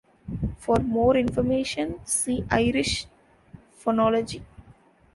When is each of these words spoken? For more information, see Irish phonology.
For 0.57 0.77
more 0.77 1.15
information, 1.15 2.03
see 2.07 2.43
Irish 2.49 3.05
phonology. 3.79 4.41